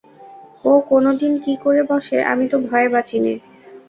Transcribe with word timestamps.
ও 0.65 0.73
কোনদিন 0.89 1.33
কী 1.43 1.53
করে 1.63 1.81
বসে 1.89 2.17
আমি 2.31 2.45
তো 2.47 2.57
ভয়ে 2.67 2.89
বাঁচি 2.93 3.17
নে। 3.19 3.33